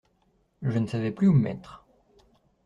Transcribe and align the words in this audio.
Je 0.63 0.79
ne 0.79 0.87
savais 0.87 1.11
plus 1.11 1.27
où 1.27 1.33
me 1.33 1.43
mettre. 1.43 1.85